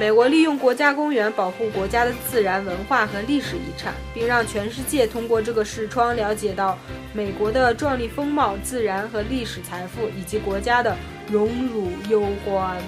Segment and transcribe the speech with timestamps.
[0.00, 6.78] 美国利用国家公园保护国家的自然文化和历史遗产，并让全世界通过这个视窗了解到
[7.12, 10.96] 美国的壮丽风貌、自然和历史财富，以及国家的
[11.30, 12.78] 荣辱攸关。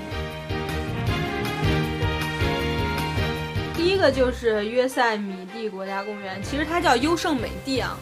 [3.77, 7.95] 第一个就是约塞米蒂国家公园，其实它叫优胜美地啊，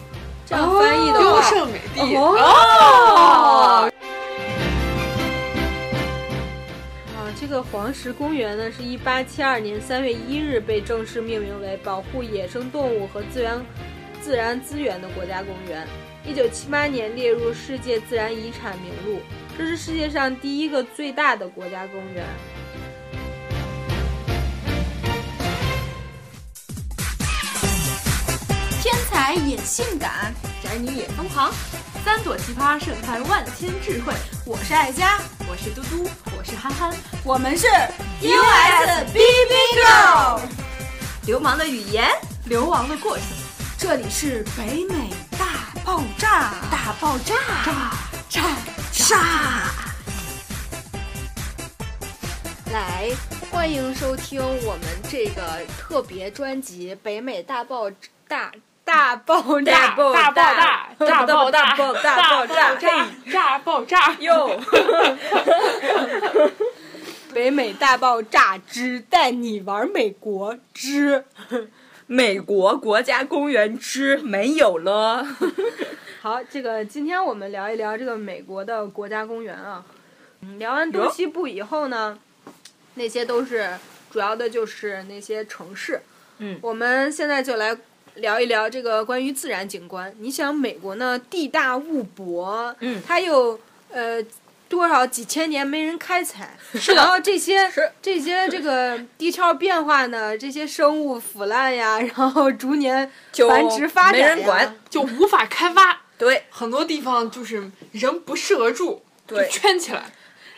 [0.45, 3.91] 这样翻译的话，优胜美地哦。
[7.41, 13.59] 这个黄石公园呢，是一八七二年三月一日被正式命名为保护野生动物和自然
[14.21, 15.87] 自然资源的国家公园。
[16.23, 19.19] 一九七八年列入世界自然遗产名录，
[19.57, 22.23] 这是世界上第一个最大的国家公园。
[28.83, 30.31] 天才也性感，
[30.63, 31.51] 宅女也疯狂，
[32.03, 34.13] 三朵奇葩盛开万千智慧。
[34.45, 36.91] 我是爱佳，我是嘟嘟，我是憨憨，
[37.23, 37.67] 我们是
[38.21, 39.19] USBB
[39.75, 40.39] Girl。
[41.27, 42.09] 流氓的语言，
[42.45, 43.25] 流亡的过程。
[43.77, 47.91] 这里是北美大爆炸，大爆炸，炸
[48.27, 48.41] 炸
[48.91, 49.17] 炸！
[52.71, 53.11] 来，
[53.51, 57.91] 欢迎收听我们这个特别专辑《北美大爆
[58.27, 58.51] 大
[58.83, 62.75] 大爆炸大爆炸大爆炸大爆炸大爆炸
[63.31, 64.59] 炸爆炸哟！
[67.33, 71.23] 北美大爆炸之带你玩美国之
[72.05, 75.25] 美国国家公园之没有了。
[76.21, 79.83] 好，这个今天我们聊一聊这个美国的国家公园啊。
[80.57, 82.17] 聊完东西部以后呢，
[82.95, 83.77] 那些都是
[84.11, 86.01] 主要的就是那些城市。
[86.39, 87.77] 嗯，我们现在就来
[88.15, 90.13] 聊一聊这个关于自然景观。
[90.19, 93.59] 你想，美国呢地大物博，嗯，它有
[93.91, 94.23] 呃。
[94.71, 103.11] 多少几千年没人开采，是 然后这些是这些这个地壳变化呢，这些生物腐烂呀， 然后逐年
[103.49, 106.03] 繁殖发展没人管，就无法开发。
[106.17, 110.05] 对，很多地方就是人不适合住，对，圈起来，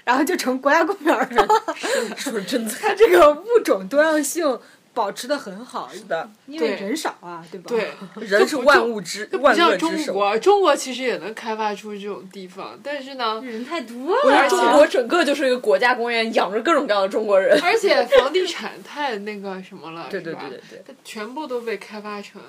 [0.04, 1.48] 然后就成国家公园了。
[2.16, 4.60] 说真的，它这个物种多样性。
[4.94, 7.66] 保持的很好，是的，因为人少啊，对吧？
[7.68, 7.92] 对，
[8.28, 10.38] 人是万物之万恶之首。
[10.38, 14.22] 中国其实也能开发出这种地方，但是呢，人太多了。
[14.24, 17.60] 我觉得中国整个就是一个国家公园，养着各种各样的中国人。
[17.62, 22.42] 而且房地产太那个什么了， 对对对对对，它全部都被开发成，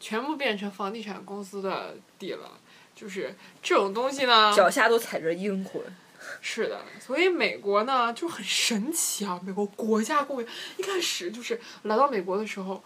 [0.00, 2.52] 全部变成房地产公司的地了。
[2.94, 5.80] 就是这种东西呢，脚下都踩着阴魂。
[6.40, 9.40] 是的，所以美国呢就很神奇啊！
[9.44, 12.82] 美国国家公园一开始就是来到美国的时候，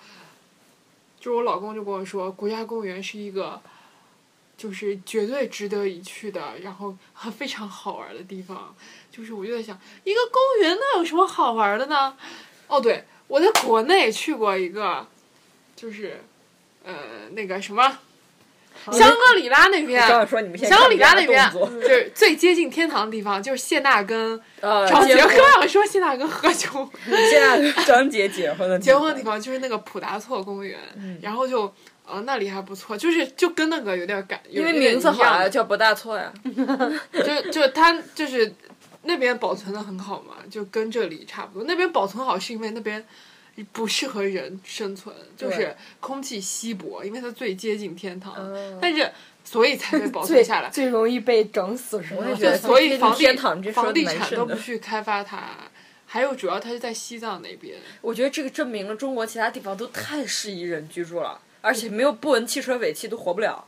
[1.20, 3.60] 就我老公就跟我说，国家公园是一个，
[4.56, 6.96] 就是绝对值得一去的，然后
[7.36, 8.74] 非常好玩的地方。
[9.10, 12.16] 就是我就在想，一个公园那有什么好玩的呢？
[12.68, 15.06] 哦，对，我在国内去过一个，
[15.76, 16.22] 就是
[16.84, 17.98] 呃那个什么。
[18.90, 25.28] 香格里拉那边，香格里拉那边就是最接近天堂的地方，就是谢娜跟张杰，刚
[25.60, 26.88] 想说谢娜跟何炅，
[27.30, 30.78] 谢娜跟张杰结婚的结婚的地方就是那个普达措公园，
[31.20, 31.72] 然后就
[32.04, 36.32] 呃那里还不错，就是就跟那个有点感，因为名字好啊，叫不大错呀，
[37.12, 38.52] 就就他就是
[39.02, 43.04] 那边保存的很好嘛，就跟这里差不多，那边保存好是因为那边。
[43.72, 48.34] 不适合人生存，就是空气稀薄，因为它最接近天堂，
[48.80, 49.10] 但是
[49.44, 50.70] 所以才被保存下来。
[50.70, 52.24] 最容易被整死是吗？
[52.56, 55.50] 所以房地房地产都不去开发它，
[56.06, 57.76] 还有主要它是在西藏那边。
[58.00, 63.66] 我觉得这个证明了中国其他地方都太适宜人居住了，而且没有不闻汽车尾气都活不了。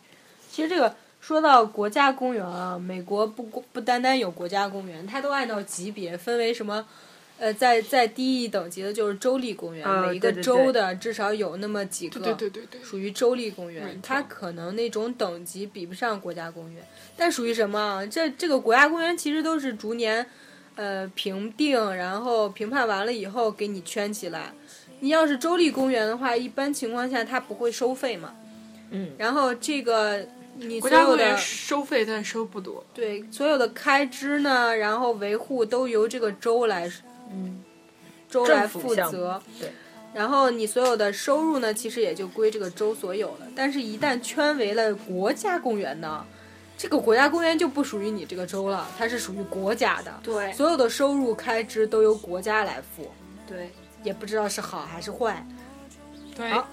[0.51, 6.87] 其实这个说到国家公园啊，美国不不单单有国家公园，它都按照级别分为什么？
[7.37, 14.00] 呃，在在低一等级的就是州立公园，每一个州的至少有那么几个，对对对对，属于州立公园。
[14.00, 16.87] 它可能那种等级比不上国家公园，
[17.17, 18.07] 但属于什么？
[18.07, 20.25] 这这个国家公园其实都是逐年，
[20.77, 24.53] 呃，评定，然后评判完了以后给你圈起来。
[25.01, 28.33] 你要是州立公园的话，一般情况下它不会收费嘛。
[28.91, 29.10] 嗯。
[29.19, 30.25] 然后这个
[30.57, 32.87] 你国家公园收费，但收不多。
[32.95, 36.89] 对，所有的开支呢，然后维护都由这个州来。
[37.34, 37.63] 嗯，
[38.28, 39.72] 州来负责，对，
[40.15, 43.47] 然后你所有的收入呢，其实也就归这个州所有了。
[43.57, 46.25] 但是，一旦圈为了国家公园呢，
[46.78, 50.13] 这个国家公园就不属于你这个州了，它是属于国家的。
[50.22, 53.10] 对，所有的收入开支都由国家来付。
[53.47, 53.71] 对，
[54.03, 55.45] 也不知道是好还是坏。
[56.37, 56.66] 对，好，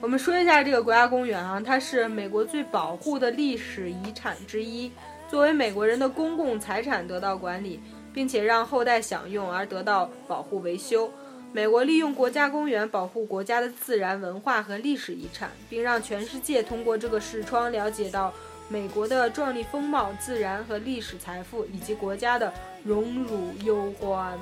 [0.00, 4.90] 我们说一下这个国家公园啊，它是美国最保护的历史遗产之一，
[5.30, 7.80] 作为美国人的公共财产得到管理。
[8.16, 11.12] 并且让后代享用而得到保护维修。
[11.52, 18.32] 美国利用国家公园保护国家的自然文化和历史遗产，并让全世界通过这个视窗了解到
[18.70, 22.50] 美国的壮丽风貌、自然和历史财富，以及国家的
[22.82, 24.38] 荣辱忧欢。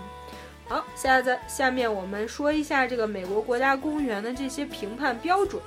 [0.69, 5.61] 好，下在下面我们说一下这个美国国家公园的这些评判标准。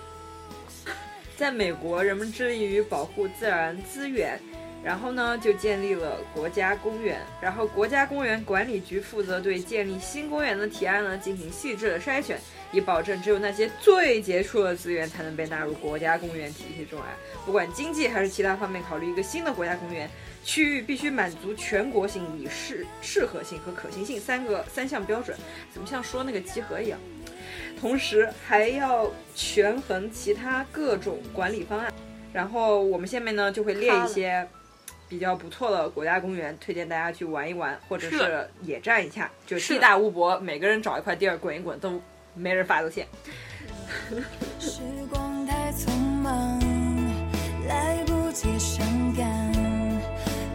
[1.36, 4.40] 在美国，人们致力于保护自然资源，
[4.88, 7.20] 然后呢，就建立了国家公园。
[7.42, 12.40] 然后，国家公园管理局负责对建立新公园的提案呢进行细致的筛选，
[12.72, 17.08] 以保证只有那些最杰出的资源才能被纳入国家公园体系中来。
[17.46, 20.10] 不管经济还是其他方面考虑一个新的国家公园
[20.42, 25.38] 区域，必须满足全国性、以适适合性和可行性三个三项标准。
[25.74, 26.98] 怎么像说那个集合一样？
[27.78, 31.92] 同时还要权衡其他各种管理方案。
[32.34, 34.48] 然后我们下面呢就会列一些
[35.10, 42.02] 比较不错的国家公园，推荐大家去玩一玩，或者是是野战一下，就地大物博，每个人找一块地儿滚一滚，都
[42.34, 43.08] 没人发现。
[44.60, 46.60] 时光太匆忙，
[47.68, 49.54] 来不及伤感，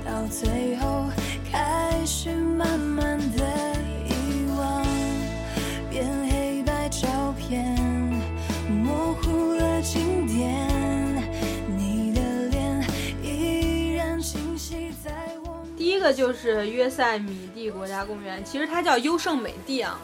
[0.04, 1.06] 到最后
[1.50, 3.71] 开始慢慢的
[15.92, 19.98] 一个就是约塞米蒂国家公园，其实它叫优胜美地啊，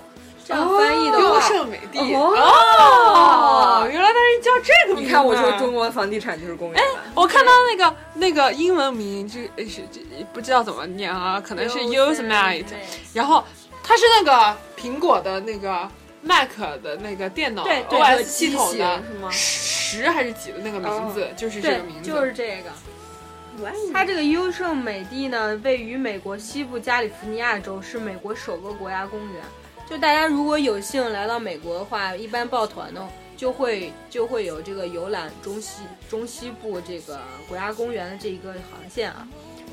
[0.46, 1.99] 这样翻译的优，胜美地。
[2.14, 3.88] 哦。
[3.90, 5.08] 原来它是叫这个名字。
[5.08, 6.81] 你看，我说中国房地产就是公园。
[6.81, 6.85] 哎。
[7.14, 10.00] 我看到那个那个英文名，这是这
[10.32, 12.64] 不知道怎么念啊，可能是 Yosemite，
[13.12, 13.43] 然后
[13.82, 15.88] 它是那个苹果的那个
[16.23, 16.50] Mac
[16.82, 19.02] 的那个电脑对对 OS 系统的
[19.32, 22.70] 十还是几的那个名字，就是这个名，字，就是这个。
[23.93, 29.43] 它这个优胜美地呢，位于美国西部加利福尼亚州，是美国首个国家公园。
[29.88, 37.19] 就大家如果有幸来到美国的话，一般抱团呢，就会就会有这个游览中西中西部这个
[37.49, 39.26] 国家公园的这一个航线啊。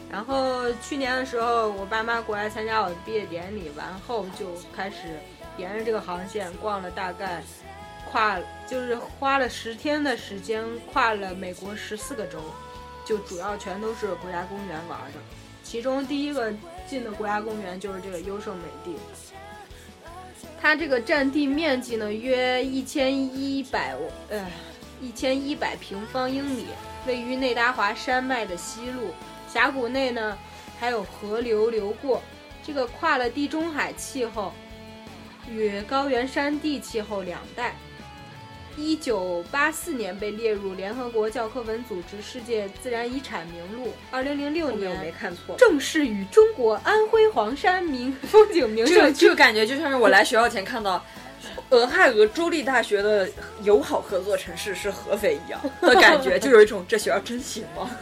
[0.10, 5.20] 然后去年的时候，我爸妈过来参加我的毕业典礼，完后就开始
[5.58, 7.44] 沿着这个航线逛了大概
[8.10, 12.40] 跨，就是花了十天的时间，跨了美国十四个州。
[13.06, 15.20] 就主要全都是国家公园玩的，
[15.64, 16.52] 其中第一个
[16.90, 18.96] 进的国家公园就是这个优胜美地。
[20.60, 23.96] 它这个占地面积呢约一千一百
[24.30, 24.46] 呃
[25.00, 26.66] 一千一百平方英里，
[27.06, 29.12] 位于内达华山脉的西麓，
[29.48, 30.36] 峡谷内呢
[30.80, 32.22] 还有河流流过。
[32.64, 34.52] 这个跨了地中海气候
[35.48, 37.76] 与高原山地气候两带。
[38.78, 43.94] 一九八四年被列入联合国教科文组织世界自然遗产名录。
[44.12, 45.56] 二零零六后面我没年看错。
[45.58, 51.04] 正式与中国安徽黄山名风景名胜区个这个感觉就像是我来学校前看到
[51.70, 53.30] 俄亥俄州立大学的
[53.64, 57.90] 友好合作城市是合肥一样的感觉，就有一种这学校真行吗？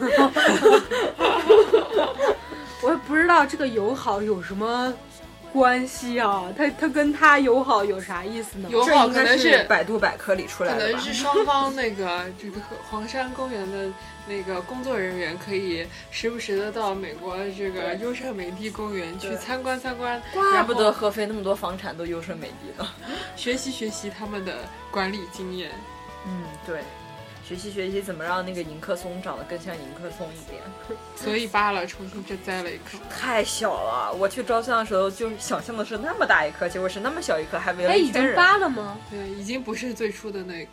[2.82, 4.92] 我也不知道这个友好有什么
[5.54, 6.52] 关系啊？
[6.58, 8.68] 他他跟他友好有啥意思呢？
[8.68, 10.86] 友好可能是百度百科里出来的？
[10.86, 12.60] 可能是双方那个 这个
[12.90, 13.88] 黄山公园的
[14.26, 22.88] 那个工作人员可以时不时的到美国这个优胜美地公园去参观参观，怪不得合肥那么多房产都优胜美地呢。
[23.36, 24.56] 学习学习他们的
[24.90, 25.70] 管理经验。
[26.26, 26.80] 嗯，对，
[27.46, 30.62] 学习学习怎么让那个迎客松长得更像迎客松一点。
[31.14, 32.98] 所以扒了，重新再栽了一棵。
[33.10, 38.36] 太小了，我去照相的时候就想象的是那么大一棵，结果是那么小一棵，还围哎，已经了一圈人。
[38.36, 38.98] 扒了吗？
[39.10, 40.70] 对，已经不是最初的那棵，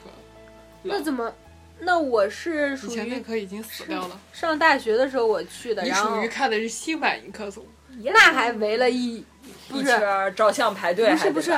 [0.81, 1.33] 那怎么？
[1.83, 4.19] 那我是属以前那于棵已经死掉了。
[4.31, 7.65] 上大学的时候我去的，你然后属于看的是新版迎客松，
[8.03, 9.25] 那还围了一
[9.67, 11.51] 不圈儿照相排队，不是不是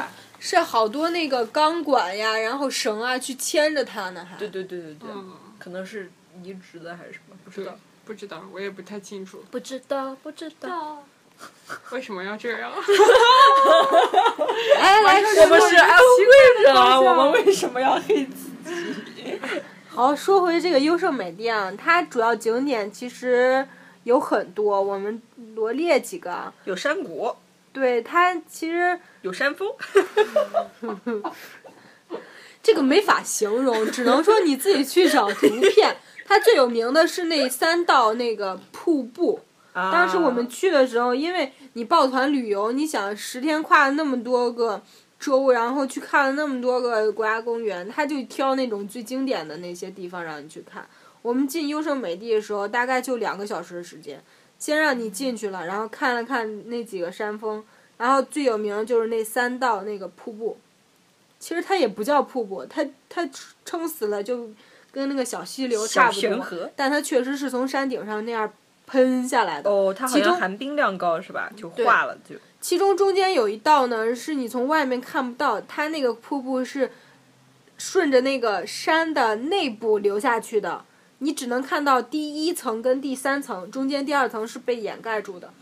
[0.46, 6.12] 是好多那个钢管呀，然后绳啊去牵着它呢，还对对对对对，嗯，可能是
[6.44, 11.02] 移植的还是什么，不知对道。，不知道，我也不太清楚不知道不知道。
[11.92, 12.70] 为什么要这样。
[14.80, 18.50] 哎来，我们是安徽人啊，方向我们为什么要黑自
[19.16, 19.40] 己？
[19.88, 23.66] 好，说回这个优胜美地啊，它主要景点其实
[24.04, 25.22] 有很多，我们
[25.56, 26.54] 罗列几个啊。
[26.66, 27.34] 有山谷，
[27.74, 29.68] 对它其实有山峰，
[32.64, 35.98] 这个没法形容，只能说你自己去找图片。
[36.26, 39.42] 它最有名的是那三道那个瀑布。
[39.74, 44.82] 当时我们去的时候，因为你抱团旅游，你想十天跨了那么多个
[45.20, 50.88] 州，然后去看了那么多个国家公园，他就挑那种最经典的那些地方让你去看。
[51.24, 54.24] 我们进优胜美地的时候，大概就两个小时的时间，
[54.64, 57.62] 先让你进去了，然后看了看那几个山峰，
[57.98, 60.58] 然后最有名的就是那三道那个瀑布，
[61.38, 63.30] 其实它也不叫瀑布，它它
[63.66, 64.50] 撑死了就
[64.90, 66.72] 跟那个小溪流差不多，河。
[66.78, 68.50] 但它确实是从山顶上那样
[68.88, 69.70] 喷下来的。
[69.70, 71.52] 哦，它好像含冰量高是吧？
[71.58, 72.38] 就化了就。
[72.62, 76.90] 其中中间有一道呢，是你从外面看不到，它那个瀑布是
[77.78, 80.86] 顺着那个山的内部流下去的，
[81.24, 85.54] 你只能看到第一层跟第三层，中间第二层是被掩盖住的。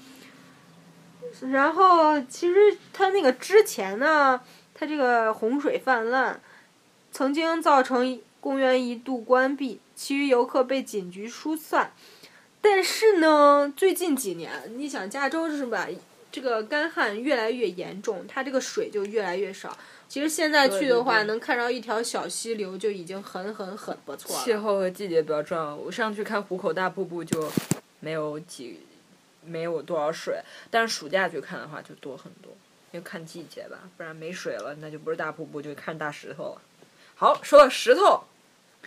[1.51, 4.41] 然后其实它那个之前呢，
[4.74, 6.41] 它这个洪水泛滥，
[7.12, 11.94] 曾经造成公园一度关闭，其余游客被警局疏散。
[12.60, 15.88] 但是呢，最近几年，你想加州是吧？
[16.32, 19.77] 这个干旱越来越严重，它这个水就越来越少。
[20.12, 24.44] 其实现在去的话，对对对能看到一条小溪流就已经很很很不错了。
[24.44, 25.74] 气候和季节比较重要。
[25.74, 27.50] 我上去看壶口大瀑布就
[28.01, 28.82] 没有几，
[29.46, 30.38] 没有多少水，
[30.70, 32.51] 但是暑假去看的话就多很多，
[32.91, 36.62] 因为看季节吧，不然没水了，那就不是大瀑布，就看大石头了。
[37.15, 38.25] 好，说到石头，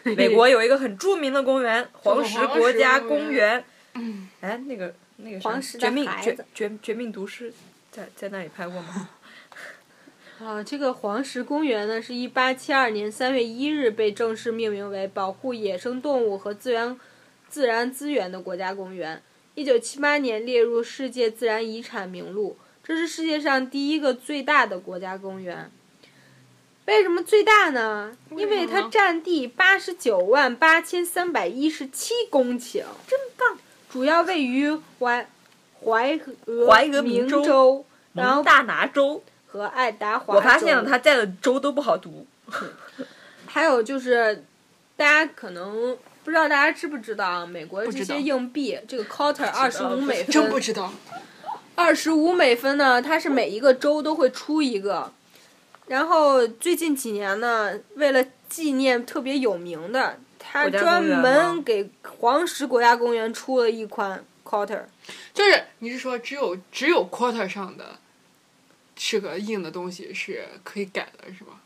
[0.02, 3.64] 美国有一个很著名的公园——黄石国家公园。
[3.95, 7.50] 嗯，哎，那个那个啥黄石绝命绝绝绝命毒师
[7.90, 9.09] 在在那里拍过吗？
[10.43, 16.99] 啊，这个黄石公园呢，是一八七二年三月一日被正式命名为保护野生动物和自然
[17.49, 19.23] 自然资源的国家公园。
[19.55, 25.71] 一九七八年列入世界自然遗产名录，这是世界上第一个最大的国家公园。
[26.87, 28.17] 为什么最大呢？
[28.31, 33.57] 因为它占地八十九万八千三百一十七公顷，真棒！
[33.88, 35.26] 主要位于怀
[35.85, 39.23] 怀俄怀俄明明州州，然后蒙大拿州，
[39.54, 42.26] 和爱达华我发现了他在的州都不好读。
[43.46, 44.44] 还有就是，
[44.96, 47.46] 大家可能不知道大家知不知道啊？
[47.46, 50.92] 美国的这些硬币，这个 quarter 二十五美真不分，知道。
[51.76, 55.12] 二十五美分呢，它是每一个州都会出一个。
[55.87, 64.82] 然后最近几年呢，为了纪念特别有名的，他专门给黄石国家公园出了一款 quarter。
[65.32, 67.84] 就是你是说只有只有 quarter 上的
[68.96, 71.60] 是个硬的东西是可以改的，是吧？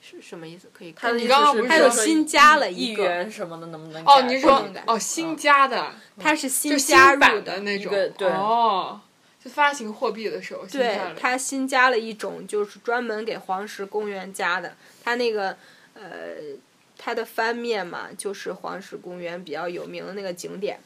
[0.00, 0.70] 是什么意思？
[0.72, 8.98] 可以你刚刚不是还有说新加了一元什么的能不能哦，改你说哦新加的，它是新新加入版的那种，对哦，
[9.44, 14.74] 就发行货币的时候对，它新加了一种，就是专门给黄石公园加的。
[15.04, 15.56] 它那个
[15.92, 16.56] 呃，
[16.96, 20.80] 它的翻面嘛，就是黄石公园比较有名的那个景点。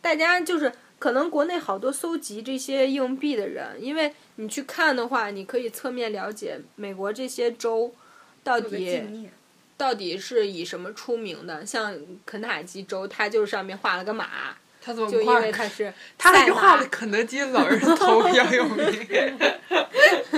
[0.00, 7.94] 大家就是可能国内好多搜集这些硬币的人，因为你去看的话，你可以侧面了解美国这些州
[8.42, 9.28] 到底
[9.76, 11.66] 到底是以什么出名的。
[11.66, 19.08] 像肯塔基州，它就是上面画了个马，他怎么就因画为他是他还画的肯德基老人 头比较有名，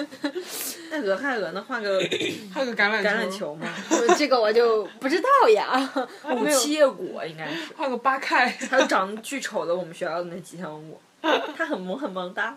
[0.90, 1.62] 那俄亥俄呢？
[1.68, 2.00] 画个
[2.54, 3.68] 画个橄榄橄榄，球吗？
[4.16, 10.98] 这个我就不知道呀，我没有七叶果应该是，画个八开，还有长得巨丑的我们学校的那吉祥物，
[11.54, 12.56] 他很萌很萌哒。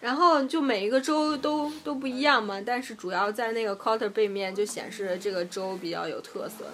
[0.00, 6.72] 然后就每一个州都都不一样嘛，但是主要在那个 quarter 背面就显示这个州比较有特色的。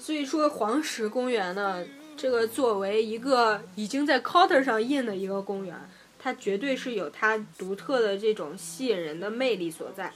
[0.00, 1.84] 所以说黄石公园呢，
[2.16, 5.74] 这个作为一个已经在 quarter 上印的一个公园，
[6.18, 10.12] 它绝对是有它独特的这种吸引人的魅力所在。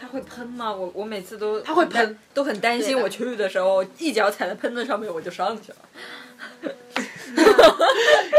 [0.00, 0.72] 它会喷吗？
[0.72, 3.00] 我我每次都它会喷，都很担心。
[3.00, 5.78] 我去的时候一脚踩在喷子上面，我就上去了。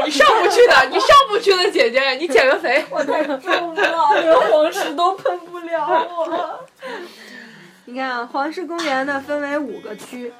[0.05, 2.83] 你上不去的， 你上不去的，姐姐，你减个肥。
[2.89, 6.65] 我太重了，连黄石都喷不了我。
[7.85, 10.33] 你看啊，黄石公园呢分为五个区，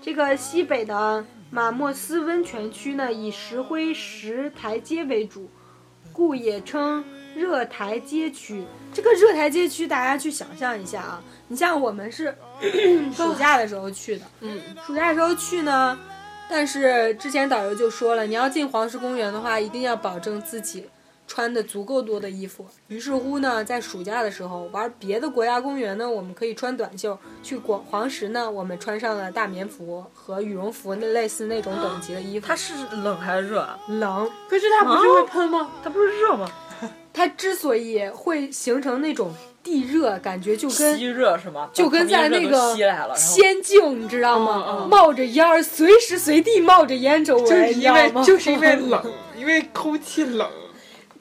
[0.00, 5.48] 这个西北的马莫斯温泉区呢以石灰石台阶为主，
[6.12, 8.64] 故也称热台阶区。
[8.92, 12.34] 这个热台阶区，大家去想象一下啊，你像我们是
[13.14, 15.98] 暑假的时候去的，嗯，暑假的时候去呢，
[16.48, 20.88] 但是之前导游就说了，你要进黄石公园的话，一定要保证自己
[21.26, 22.66] 穿的足够多的衣服。
[22.88, 32.46] 于是乎呢，在暑假的时候玩别的国家公园呢，我们可以穿短袖；去广黄石呢，我们穿上了大棉服和羽绒服，那类似那种等级的衣服。
[32.46, 33.78] 它是冷还是热啊？
[33.88, 35.70] 冷，可是它不是会喷吗？
[35.82, 36.50] 它不是热吗？
[37.12, 41.70] 它之所以会形成那种地热，感觉就跟吸热是吗？
[41.72, 42.74] 就跟在那个
[43.14, 44.64] 仙境，你知道吗？
[44.66, 50.50] 嗯嗯冒着烟儿，随时随地冒着烟周围，就是因你知道吗为就是因为冷， 因为空气冷，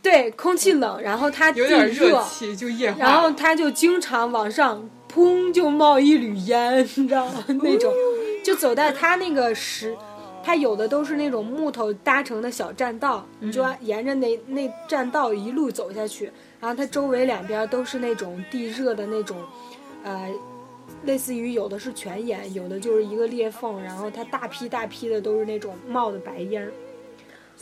[0.04, 3.00] 对，空气冷，然后它地有点热热，气就液化。
[3.00, 7.44] 然后它就经常往上砰就冒一缕烟，你知道吗？
[7.48, 7.92] 那种
[8.44, 9.96] 就走在它那个石，
[10.44, 16.30] 它有的都是那种木头搭成的小栈道，你就要沿着那那栈道一路走下去，
[16.60, 19.38] 然后它周围两边都是那种地热的那种
[20.04, 20.30] 呃，
[21.06, 26.70] 类似于有的是泉眼，有的就是一个裂缝，然后它大批大批的都是那种冒的白烟，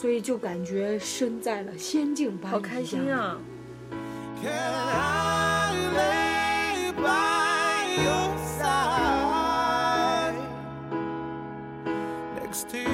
[0.02, 2.52] 所以就感觉身在了仙境般。
[2.52, 3.14] 好开心！
[3.14, 3.38] 啊
[4.42, 10.34] ！Can I lay by your side
[12.42, 12.90] next to you,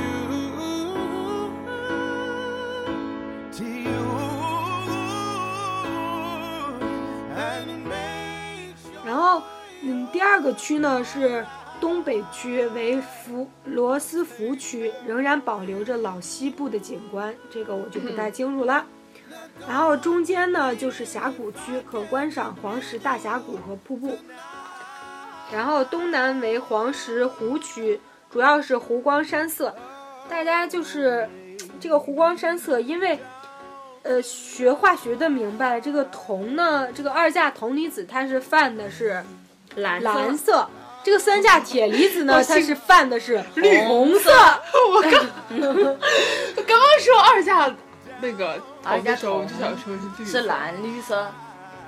[3.54, 4.04] to you,
[7.38, 9.42] and make sure 然后，
[9.82, 11.46] 嗯，第二个区呢是
[11.80, 18.86] 东北区，为福罗斯福区，仍然保留着老西部的景观，这个我就不太清楚了。
[19.68, 24.18] 然后中间呢就是峡谷区，可观赏黄石大峡谷和瀑布。
[25.52, 29.74] 然后东南为黄石湖区，主要是湖光山色。
[30.30, 31.30] 大家就是
[31.80, 33.18] 这个湖光山色，因为
[34.04, 39.24] 呃学化学的明白，这个铜呢，这个二价铜离子它是泛的是
[39.76, 40.68] 蓝蓝色，
[41.08, 44.30] 这个三价铁离子呢，它是泛的是绿红色。
[44.92, 45.14] 我刚
[45.52, 47.74] 我 刚刚说二价
[48.20, 51.32] 那个二价铜的时候，我就想说是绿是，蓝绿色，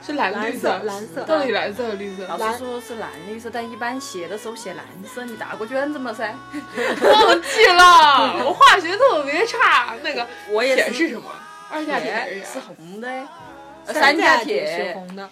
[0.02, 2.26] 是蓝绿色蓝色到底蓝色和绿色？
[2.28, 6.14] 老师说是蓝绿色，但一般写的时候写蓝色，你答过卷子吗？
[6.14, 6.34] 噻？
[7.12, 9.96] 忘记了，我化学特别差。
[10.02, 11.30] 那个我也是铁是什么？
[11.70, 12.60] 二价铁铁是？
[12.62, 13.10] 红的，
[13.86, 15.30] 呃三价价铁是红的。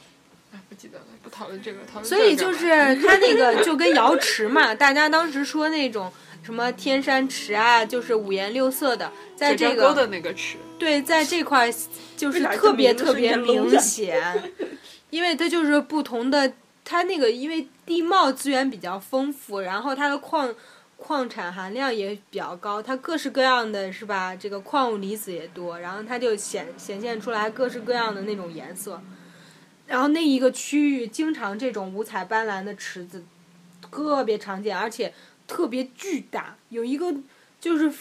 [0.53, 2.67] 哎，不记得了，不讨论这个，讨论所以这个就是
[3.05, 6.11] 它那个就跟瑶池嘛，大家当时说那种
[6.41, 11.69] 什么天山池啊，就是五颜六色的，在这个的那个池，对，在这块
[12.15, 14.51] 就是特别特别明显，
[15.09, 16.53] 因为它就是不同的，
[16.85, 20.55] 它那个因为地貌资源比较丰富，然后它的矿
[20.95, 24.33] 矿产含量也比较高，它各式各样的是吧？
[24.33, 29.01] 这个矿物离子也多，然后它就显显现出来各式各样的那种颜色。
[29.87, 33.23] 然后那一个区域经常这种五彩斑斓的池子
[33.81, 35.13] 特别常见，而且
[35.47, 36.55] 特别巨大。
[36.69, 37.13] 有一个
[37.59, 37.91] 就是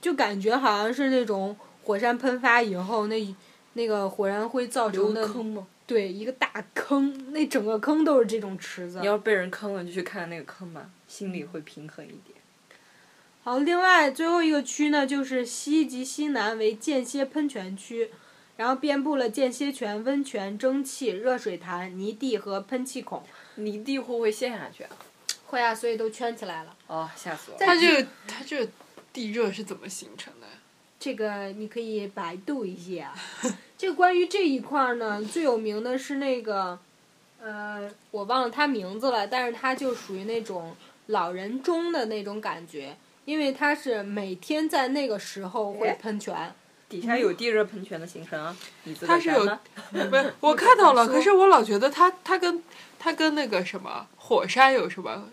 [0.00, 3.34] 就感觉好像是那种火山喷发以后那
[3.72, 5.66] 那个火山灰造成的坑吗？
[5.86, 9.06] 对一个大坑，那整个坑都是这种池子你。
[9.06, 12.38] 要被人坑了，就去看那个坑吧，心里会平衡一点。
[13.42, 18.10] 好，另外最后一个区呢，就是西及西南为间歇喷泉区，
[18.60, 23.22] 然后遍布了间歇泉、温泉、蒸汽、热水潭、泥地和喷气孔。
[23.54, 24.90] 泥地会不会陷下去啊？
[25.46, 26.76] 会啊，所以都圈起来了。
[26.86, 27.64] 哦，吓死我了！
[27.64, 28.70] 它这个它这个
[29.14, 30.46] 地热是怎么形成的？
[30.98, 33.14] 这个你可以百度一下。
[33.78, 36.78] 这个关于这一块儿呢，最有名的是那个，
[37.40, 42.94] 呃，我忘了它名字了，但是它就属于那种老人中的那种感觉，
[43.24, 46.52] 因为它是每天在那个时候会哎喷泉。
[46.90, 48.54] 底下有地热喷泉的形成啊，
[49.06, 49.58] 它是有？
[49.92, 52.62] 不是， 我看到了，可是我老觉得它它跟
[52.98, 55.30] 它跟那个什么火山有什么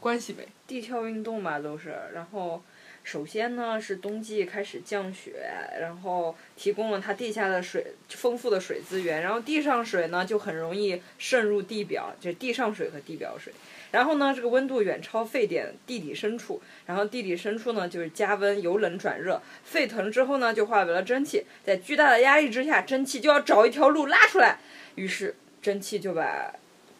[0.00, 0.48] 关系没？
[0.66, 2.62] 地壳运动嘛都是，然后
[3.02, 5.46] 首先呢是冬季开始降雪，
[5.78, 13.52] 然后提供了它地下的水丰富的水资源，然后地上水呢就很容易渗入地表，就是地上水和地表水。
[13.94, 24.58] 然后呢，这个温度远超沸点地底深处，然后地底深处呢就是加温由冷转热，沸腾之后呢就化为了蒸汽，在巨大的压力之下，蒸汽就要找一条路拉出来，
[24.96, 26.52] 于是蒸汽就把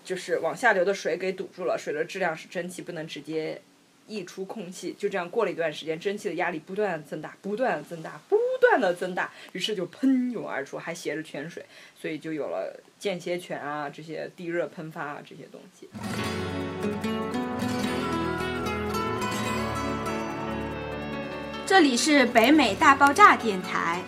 [0.04, 3.60] 就是往下流的水给堵住了，水的质量使蒸汽不能直接
[4.06, 4.94] 溢出空气。
[4.96, 11.66] 就这样过了一段时间，蒸汽的压力不断增大，不断增大，不断的增大，于是就喷涌而出，还携着泉水，
[12.00, 15.88] 所以就有了间歇泉啊这些地热喷发啊这些东西。
[21.66, 24.00] 这里是北美大爆炸电台。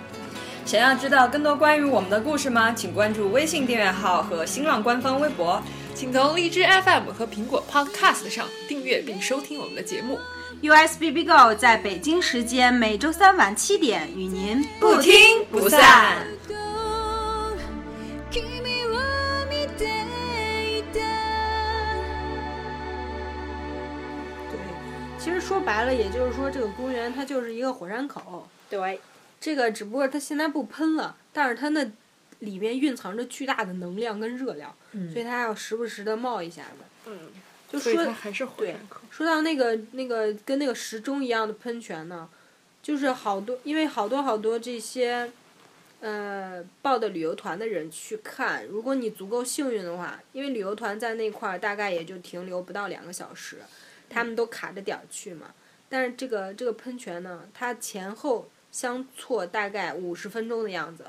[0.64, 2.72] 想要知道更多关于我们的故事吗？
[2.72, 5.62] 请关注微信订阅号和新浪官方微博。
[5.94, 10.18] 请从荔枝 FM 和苹果 Podcast 上订阅并收听我们的节目。
[10.60, 16.26] USBB Go 在北京时间每周三晚七点与您不听不散。
[25.26, 28.46] 其实说白了，也就是说这个公园它就是一个火山口。
[28.70, 29.00] 对，
[29.40, 31.84] 这个只不过它现在不喷了，但是它那
[32.38, 34.72] 里面蕴藏着巨大的能量跟热量，
[35.12, 36.84] 所以它要时不时的冒一下子。
[37.06, 37.18] 嗯，
[37.68, 39.00] 就说所以它还是火山口。
[39.10, 42.28] 说到那个那个跟那个时钟一样的喷泉呢，
[42.80, 45.28] 就是好多因为好多好多这些，
[45.98, 53.56] 呃，报的旅游团的人去看，如果你足够幸运的话，因为旅游团在那块儿大概也就停留不到两个小时，
[54.08, 55.54] 他们都卡着点儿去嘛。
[55.88, 61.04] 但是这个这个喷泉呢，它前后相错大概五十分钟的样子。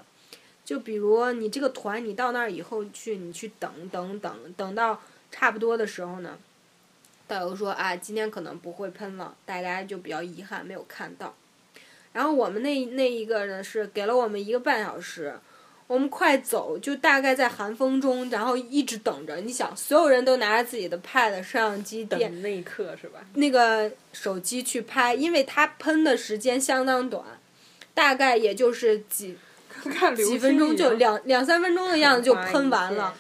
[0.63, 6.37] 就比如你这个团，你到那儿以后去，你去等等等等到差不多的时候呢，
[7.25, 11.33] 导游说啊，今天可能不会喷了，大家就比较遗憾没有看到。
[12.13, 15.39] 然后我们那那一个呢是给了我们一个半小时，
[15.87, 19.37] 我们快走，就大概在寒风中，然后一直等着。
[19.37, 23.21] 你想，所有人都拿着自己的 pad、摄像机、电等那一刻是吧？
[23.35, 27.23] 那个手机去拍，因为它喷的时间相当短，
[27.93, 29.37] 大概也就是几
[29.93, 33.15] 看几分钟就两两三分钟的样子就喷完了。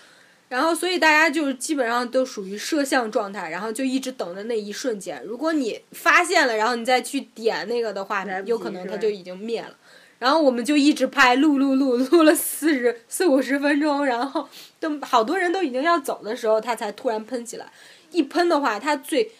[0.49, 5.21] 然后，所以大家就是基本上都属于摄像状态，然后就一直等着那一瞬间。
[5.25, 9.75] 如果你发现了，然后你再去点那个的话有可能它就已经灭了。
[10.19, 14.47] 然后我们就一直拍，录录录，录了四十四五十分钟，然后
[14.79, 17.67] 都好多人都已经要走的时候，他才突然喷起来。
[18.11, 19.31] 一喷的话，他最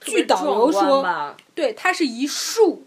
[0.00, 2.84] 据导游说，对，它是一束，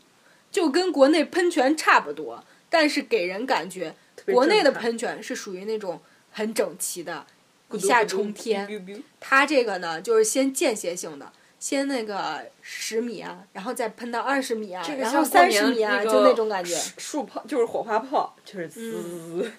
[0.52, 3.96] 就跟国内喷泉差不多，但是给人感觉
[4.28, 6.00] 国内的喷泉是属于那种
[6.32, 7.26] 很整齐的，
[7.72, 8.86] 一下冲天。
[9.20, 16.74] 它这个呢，就是先间歇性的，先那个十米啊，然后再喷到二十米啊，这个然后三十米啊，那个就那种感觉。
[16.76, 19.52] 树树炮就是火花炮，就是滋。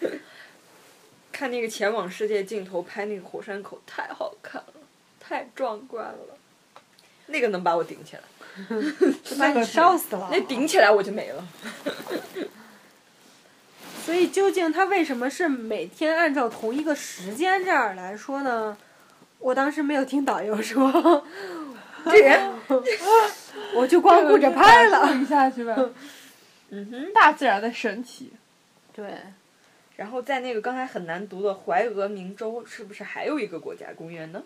[1.31, 4.75] 看那个前往世界尽头拍那个火山口，太好看了，
[5.21, 6.37] 太壮观了。
[7.27, 8.23] 那个能把我顶起来，
[9.39, 10.29] 把你烧死了。
[10.33, 11.49] 那顶起来我就没了。
[14.05, 18.77] 所以究竟它为什么是每天按照同一个时间这样来说呢？
[19.39, 21.25] 我当时没有听导游说，
[22.11, 22.51] 这人，
[23.75, 25.15] 我就光顾着拍了。
[25.15, 25.77] 一下去吧。
[26.71, 27.13] 嗯哼。
[27.13, 28.33] 大自然的神奇，
[28.93, 29.05] 对，
[29.97, 34.43] 然后在那个刚才很难读的怀俄明州，是不是还有一个国家公园呢？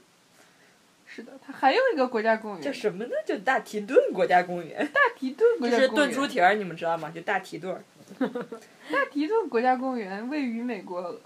[1.06, 3.10] 是的，它还有一个国家公园，叫什么呢？
[3.24, 6.06] 就大提顿国家公园，大提顿国就是家公园。
[6.08, 7.12] 炖猪蹄儿，你们知道吗？
[7.14, 7.80] 就大提顿。
[8.18, 11.20] 大提顿国家公园位于美国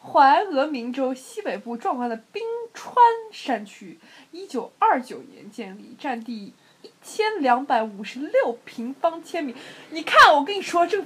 [0.00, 2.42] 怀俄明州西北部壮观的冰
[2.76, 2.94] 川
[3.32, 3.98] 山区，
[4.30, 9.56] 一九二九年建立，占地一千两百五十六平方千米。
[9.90, 11.04] 你看，我跟你说，这个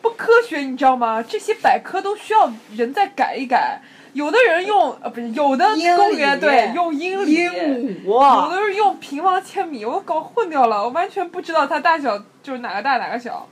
[0.00, 1.22] 不科学，你知道吗？
[1.22, 3.82] 这些百科都需要人再改一改。
[4.12, 13.46] 有的人用呃不是，有的公园里对用英里，鹦有，的是用平方千米，我搞混掉了，我完全不知道它大小就是哪个大哪个小。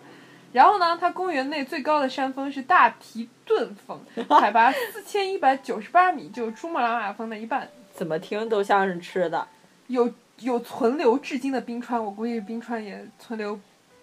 [0.53, 4.01] 然后呢，它公园内最高的山峰是大提顿峰，
[4.41, 7.69] 海拔四千一百九十八米，就是珠穆朗玛峰的一半。
[7.93, 9.47] 怎么听都像是吃的。
[9.89, 13.59] 有有存留至今的冰川，我估计冰川也存留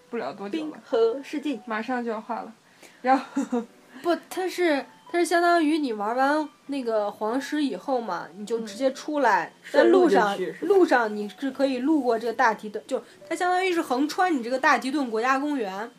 [0.10, 1.60] 不了多久了，冰河世纪。
[1.66, 2.54] 马上就要化了。
[3.02, 3.64] 然后
[4.04, 15.90] 不，它是它是相当于你玩完那个黄石以后嘛，你就直接出来，在路路上路上你是可以路过这个大提顿，就它相当于是横穿你这个大提顿国家公园。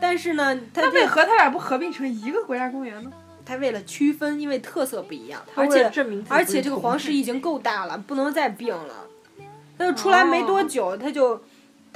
[0.00, 3.12] 但是呢，它那为何它俩不合并成一个国家公园呢？
[3.44, 5.84] 它为了区分，因为特色不一样，而且
[6.28, 9.06] 而且这个黄石已经够大了，不能再并了。
[9.78, 11.40] 它就出来没多久，它就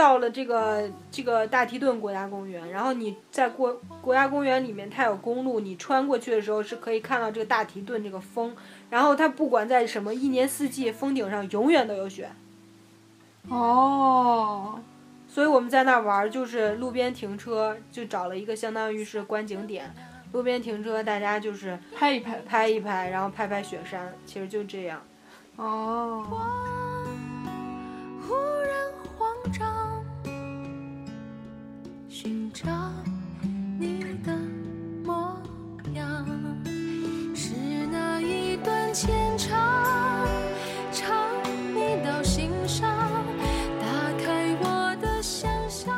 [0.01, 2.71] 到了这个这个大提顿国家公园。
[2.71, 8.57] 然后你在国国家公园里面，它有公路，你穿过去的时候是可以看到这个大提顿这个峰。
[8.89, 12.31] 然后它不管在什么一年四季，峰顶上永远都有雪。
[13.51, 14.81] 哦，
[15.29, 19.95] 所以我们在那儿玩儿，就是路边停车，就找了一个相当于是观景点，
[20.33, 22.41] 路边停车，大家就是拍一拍。
[22.49, 25.03] 拍一拍，然后拍拍雪山，其实就这样。
[25.57, 26.25] 哦，
[28.27, 28.75] 忽然
[32.23, 32.71] 寻找
[33.79, 34.37] 你的
[35.03, 35.35] 模
[35.95, 36.27] 样，
[37.35, 37.55] 是
[37.91, 40.29] 那一段牵肠，
[40.93, 41.17] 唱
[41.75, 42.95] 你到心上，
[43.81, 43.87] 打
[44.23, 45.95] 开我的想象。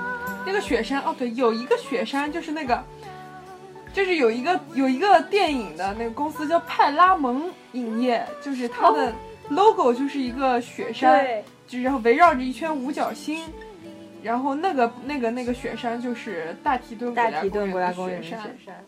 [0.46, 2.80] 那个雪山哦，对，有一个雪山就是那个，
[3.92, 9.12] 就是有一个有一个电影的那个公司叫派拉蒙影业，就是它的
[9.48, 11.26] logo 就是一个雪山，
[11.66, 13.42] 就然后围绕着一圈五角星，
[14.22, 18.84] 然后那个那个那个雪山就是大提顿大提顿国家公园的雪山，雪山。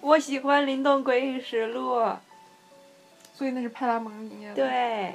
[0.00, 1.96] 我喜欢《灵动鬼影实录》。
[3.32, 5.14] 所以那是派拉蒙影业的。，对，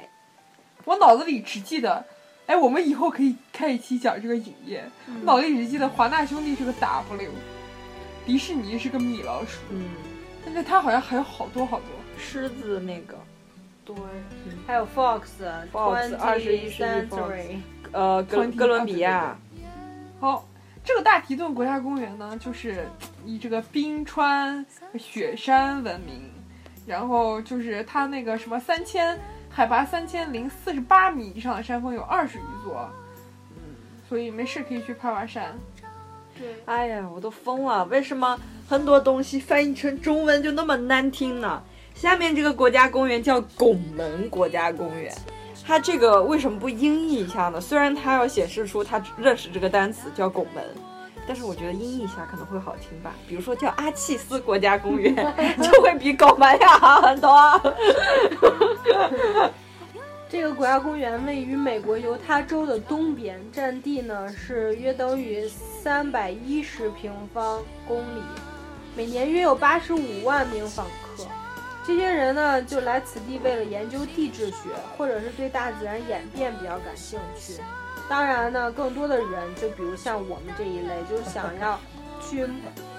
[0.84, 2.04] 我脑子里只记得。
[2.46, 4.84] 哎，我们以后可以开一期讲这个影业。
[5.06, 7.30] 嗯脑子里只记得华纳兄弟是个 W，
[8.26, 9.90] 迪士尼是个米老鼠，嗯，
[10.44, 11.86] 但是它好像还有好多好多。
[12.18, 13.16] 狮子那个，
[13.84, 13.96] 对，
[14.66, 15.22] 还有 Fox
[15.72, 17.58] Fox 21世纪 Century，
[17.92, 19.36] 呃，哥20哥伦比亚，
[20.18, 20.48] 好，
[20.82, 22.88] 这个大提顿国家公园呢，就是
[23.24, 24.64] 以这个冰川、
[24.98, 26.30] 雪山闻名，
[26.86, 29.18] 然后就是它那个什么三千
[29.50, 32.88] 海拔三千零四十八米以上的山峰有二十余座，
[33.50, 33.76] 嗯，
[34.08, 35.54] 所以没事可以去爬爬山。
[36.64, 37.84] 哎呀，我都疯了！
[37.84, 41.62] 为什么很多东西翻译成中文就那么难听呢？
[41.94, 45.14] 下面这个国家公园叫拱门国家公园，
[45.64, 47.60] 它这个为什么不音译一下呢？
[47.60, 50.62] 虽然它要显示出他认识这个单词叫拱门，
[51.26, 53.14] 但是我觉得音译一下可能会好听吧。
[53.28, 55.14] 比如说叫阿契斯国家公园，
[55.62, 57.60] 就会比拱门要好很多。
[60.28, 68.22] 这个国家公园位于美国犹他州的东边，占地呢是约等于三百一十平方公里，
[68.96, 71.01] 每年约有八十五万名访客。
[71.84, 77.54] 这些人呢就来此地为了研究地质学，或者是对大自然演变比较感兴趣。
[78.08, 81.80] 当然呢，更多的人就比如像我们这一类，就想要
[82.20, 82.46] 去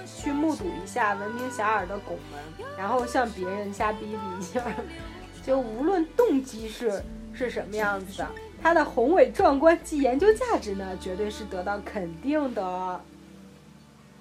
[0.04, 4.62] 去目睹一下闻名遐迩的拱门，然后向别人瞎逼逼一下。
[5.46, 8.28] 就无论动机是是什么样子的，
[8.62, 13.00] 它的宏伟壮观及研究价值呢，绝对是得到肯定的。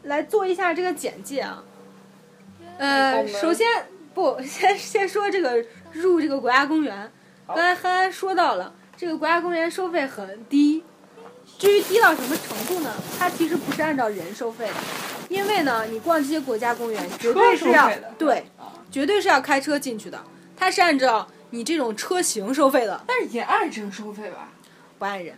[0.03, 1.63] 来做一下这个简介啊，
[2.77, 3.65] 呃，首先
[4.13, 7.11] 不 先先说这个入这个国家公园，
[7.47, 10.83] 刚才憨憨说到了，这个国家公园收费很低。
[11.59, 12.91] 至于低到什么程度呢？
[13.19, 14.73] 它其实不是按照人收费的，
[15.29, 18.45] 因为呢，你逛这些国家公园绝对是要对，
[18.89, 20.21] 绝对是要开车进去的。
[20.55, 24.49] 它是按照你这种车型收费的，但是也按人收费吧？
[24.97, 25.35] 不按人。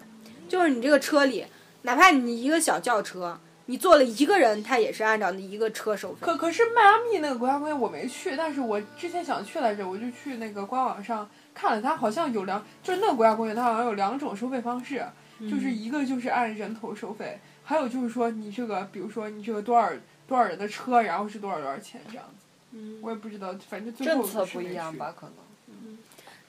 [0.48, 1.46] 就是你这个车里，
[1.82, 6.18] 哪怕你一个小轿车，你坐了一个人，他也是按照那一个车收费。
[6.22, 15.04] 可可是迈阿密那个国家公园我没去，但是我之前想去来着，我就去那个官网上看了，它好像有两，就是那个国家公园它好像有两种收费方式，
[15.50, 19.90] 就是一个就是按人头收费，还有就是说你这个，比如说你这个多少
[20.28, 22.46] 多少人的车，然后是多少多少钱这样子。
[22.78, 25.14] 嗯我也不知道，反正最后政策不一样吧？
[25.18, 25.34] 可能。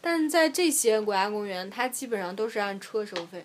[0.00, 3.44] 但在这些国家公园，它基本上都是按车收费，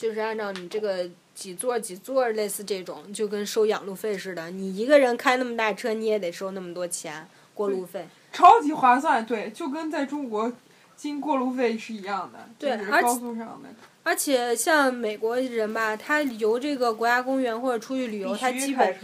[0.00, 4.50] 就是按照你这个几座几座，类似这种，就跟收养路费似的。
[4.50, 8.08] 你一个人开那么大车，你也得收那么多钱过路费。
[8.32, 10.50] 超级划算，对，就跟在中国
[10.96, 13.68] 经过路费是一样的，对高速上的。
[14.02, 18.96] 而且像美国人吧，他游这个国家公园或者出去旅游，他基本？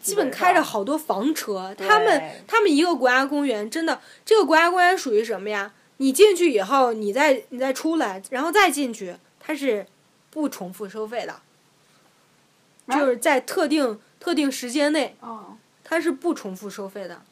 [0.00, 1.76] 基本开着好多房车。
[1.76, 5.70] 他们他们一个国家公园真的，这个国家公园属于什么呀？
[5.98, 9.86] 你进去以后，你再你再出来，然后再进去，它是
[10.36, 11.32] 不重复收费的，
[12.84, 17.22] 啊就是在特定特定时间内，啊，它是不重复收费的。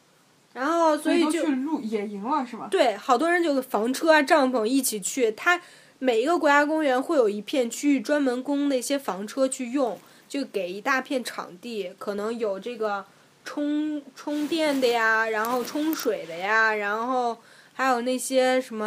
[0.55, 2.67] 然后所以就去露野营了是吗？
[2.71, 5.31] 对，好多人就房车啊、帐篷一起去。
[5.33, 5.61] 它
[5.99, 13.05] 每一个国家公园会有一片区域专门供那些房车去用，就给一大片场地，可能有这个
[13.45, 17.37] 充充电的呀，然后冲水的呀，然后
[17.75, 18.87] 还有那些什么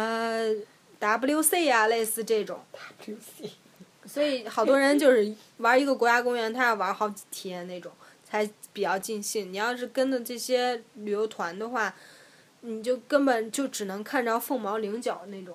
[0.98, 2.58] WC 呀，类似这种。
[4.08, 7.92] 所以好多人就是玩一个国家公园，他要玩好几天那种，
[8.24, 9.52] 才比较尽兴。
[9.52, 11.94] 你要是跟着这些旅游团的话，
[12.62, 15.54] 你就根本就只能看着凤毛麟角那种。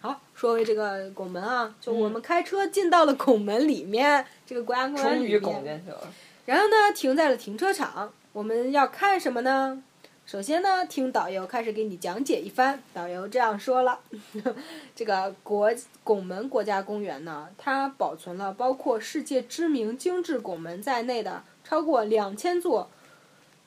[0.00, 5.20] 好，说回这个拱门啊，就我们开车进到了拱门里面，这个国家公园里面。
[5.20, 6.12] 终于拱进去了。
[6.44, 8.12] 然后呢，停在了停车场。
[8.32, 9.82] 我们要看什么呢？
[10.30, 12.82] 首先呢，听导游开始给你讲解一番。
[12.92, 13.98] 导游这样说了：
[14.94, 15.72] 这个国
[16.04, 22.90] 拱门国家公园呢，它保存了包括世界知名精致拱门在内的超过两千座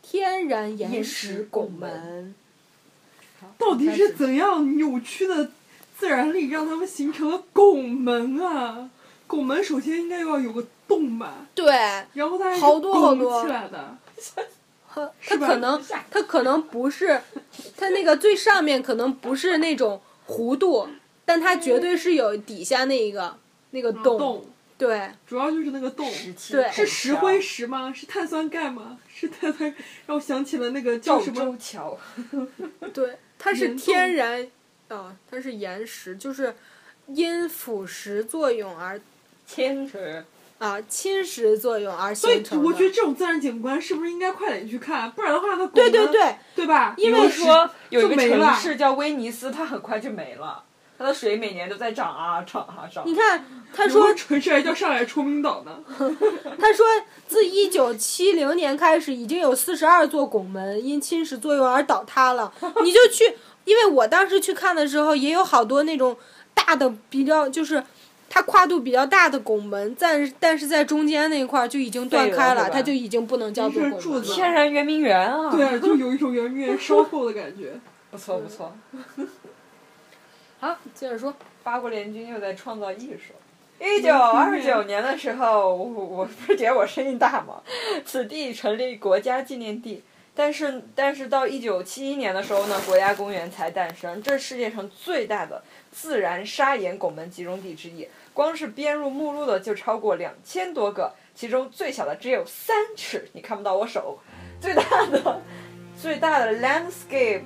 [0.03, 2.35] 天然岩石拱门。
[3.57, 5.49] 到底是怎样扭曲的
[5.97, 8.91] 自然力让它们形成了拱门啊？
[9.25, 11.73] 拱门首先应该要有个洞吧，对，
[12.13, 13.97] 然后它还是好多好拱多起来的。
[14.93, 17.21] 它可能它可能不是，
[17.77, 20.87] 它那个最上面可能不是那种弧度，
[21.25, 23.37] 但它绝对是有底下那一个
[23.71, 24.17] 那个洞。
[24.17, 24.45] 洞
[24.77, 26.09] 对主要就是那个洞。
[26.49, 27.93] 对是石灰石吗？
[27.93, 28.97] 是碳酸钙吗？
[29.07, 29.71] 是碳酸，
[30.07, 31.95] 让我想起了那个叫什么桥，
[32.91, 34.47] 对，它是天然，
[34.87, 36.55] 啊，它是岩石，就是
[37.05, 38.99] 因腐蚀作用而
[39.45, 40.25] 天池。
[40.61, 42.65] 啊侵蚀作用而所以形成的。
[42.67, 45.09] 我觉得这种自然景观是不是应该快点去看？
[45.09, 46.93] 不然的话，它对对对，对吧？
[46.97, 50.63] 因为说有一个就没了城市叫威尼斯，它很快就没了，
[50.99, 53.03] 它的水每年都在涨啊涨啊涨。
[53.07, 53.43] 你看，
[53.73, 55.79] 他有说个城市还叫上海崇明岛呢。
[56.59, 56.85] 他说，
[57.27, 62.53] 自一九七零年开始，已经有四十二座拱门因侵蚀作用而倒塌了。
[62.83, 63.33] 你就去，
[63.65, 66.15] 因为我当时去看的时候，也有好多那种
[66.53, 67.83] 大的比较，就是
[68.33, 77.73] 它跨度比较大的拱门，但是但是在中间那一块儿就已经断开了，了它就已经不能叫做拱门天然圆明园啊，对，就有一种圆明园烧后的感觉。
[78.09, 78.73] 不 错不错。
[80.61, 83.33] 好，接着说，八国联军又在创造艺术。
[83.83, 87.61] 一九二九年的时候，我我不是觉得我声音大吗？
[88.05, 90.03] 此地成立国家纪念地，
[90.35, 104.19] 但是但是到一九七一年的时候呢，国家公园才诞生，这是世界上最大的自然砂岩拱门集中地之一，光是编入目录的就超过两千多个，其中最小的只有三尺，你看不到我手，
[104.59, 105.41] 最大的
[105.99, 107.41] 最大的 landscape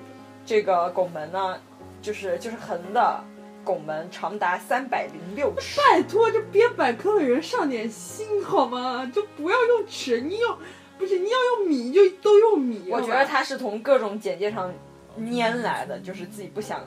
[0.45, 1.59] 这个拱门呢，
[2.01, 3.23] 就是就是横的
[3.63, 5.79] 拱门，长达三百零六尺。
[5.79, 9.11] 拜托，这编百科的人上点心好吗？
[9.13, 10.57] 就不要用尺，你用
[10.99, 12.89] 不是你要用米就都用米。
[12.91, 14.71] 我觉得他是从各种简介上
[15.19, 16.81] 拈来的，就是自己不想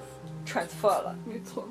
[0.46, 1.16] transfer 了。
[1.26, 1.68] 没错。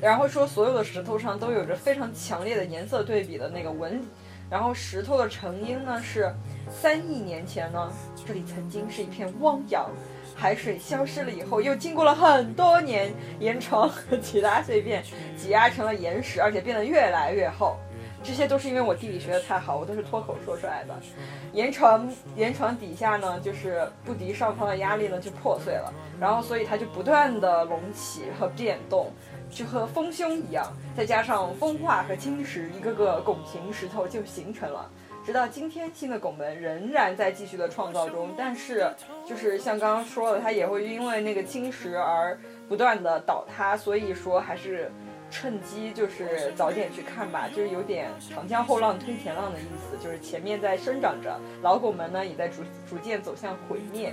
[0.00, 4.04] 然后说所有的石头上都有着非常强烈的颜色对比的那个纹理，
[4.50, 6.32] 然后石头的成因呢是
[6.70, 7.90] 三亿年前呢，
[8.26, 9.88] 这里曾经是一片汪洋，
[10.34, 15.02] 海水消失了以后，又经过了很多年，岩床和其他碎片
[15.36, 17.76] 挤压成了岩石，而且变得越来越厚。
[18.22, 20.94] 这些都是因为我地理学的太好，我都是脱口说出来的。
[21.52, 29.12] 岩床岩床底下呢，就是不敌上方的压力呢，就破碎了，然后所以它就不断的隆起和变动，
[29.50, 30.72] 就和丰胸一样。
[30.96, 34.90] 再加上风化和侵蚀，一个个拱形石头就形成了。
[35.24, 38.86] 直到今天，新的拱门仍然在继续的创造中，但是
[39.26, 44.92] 就是像刚刚说的，它也会因为那个侵蚀而不断的倒塌，所以说还是
[45.30, 54.12] 趁机就是早点去看吧，就是有点长江后浪推前浪的意思，就是前面在生长着，老拱门呢也在逐逐渐走向毁灭。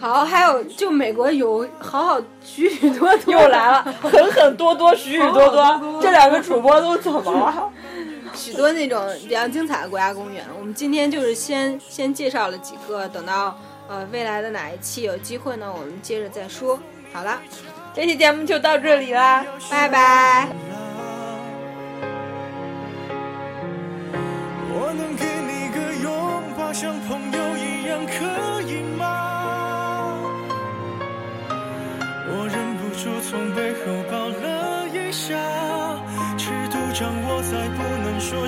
[0.00, 7.70] 好，还有就美国有好好许许多多又来了， 狠狠多多，许许多多，这两个主播都怎么了？
[8.34, 10.44] 许多那种比较精彩的国家公园。
[10.58, 13.58] 我们今天就是先先介绍了几个，等到
[13.88, 16.78] 呃未来的哪一期有机会呢，我们接着再说。
[17.12, 17.38] 好了，
[17.94, 20.69] 这期节目就到这里啦，拜拜。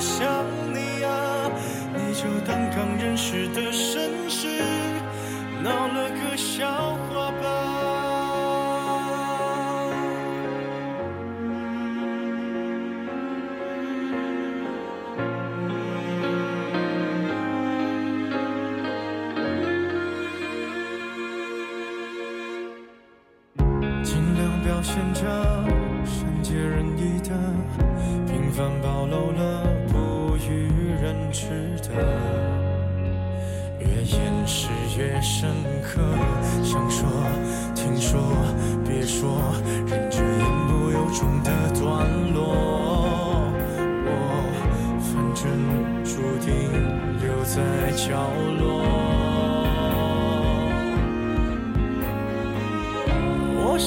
[0.03, 1.49] 想你啊，
[1.95, 3.71] 你就当刚认识的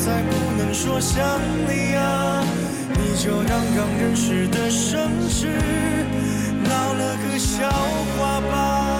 [0.00, 1.22] 再不能说想
[1.68, 2.42] 你啊，
[2.96, 4.96] 你就当刚认识的绅
[5.28, 5.46] 士，
[6.64, 7.68] 闹了个笑
[8.16, 8.99] 话吧。